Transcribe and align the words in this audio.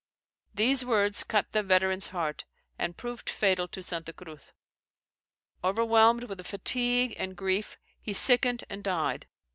These 0.55 0.83
words 0.83 1.23
cut 1.23 1.51
the 1.51 1.61
veteran's 1.61 2.07
heart, 2.07 2.43
and 2.79 2.97
proved 2.97 3.29
fatal 3.29 3.67
to 3.67 3.83
Santa 3.83 4.11
Cruz. 4.11 4.51
Overwhelmed 5.63 6.23
with 6.23 6.43
fatigue 6.47 7.13
and 7.19 7.37
grief, 7.37 7.77
he 8.01 8.11
sickened 8.13 8.63
and 8.67 8.83
died. 8.83 9.27